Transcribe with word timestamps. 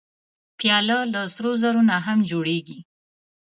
پیاله 0.57 0.97
د 1.13 1.15
سرو 1.33 1.51
زرو 1.61 1.81
نه 1.89 1.97
هم 2.05 2.19
جوړېږي. 2.29 2.79